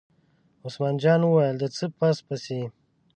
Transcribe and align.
عثمان 0.65 0.95
جان 1.03 1.21
وویل: 1.23 1.55
د 1.59 1.63
څه 1.75 1.85
پس 1.97 2.17
پسي. 2.25 2.59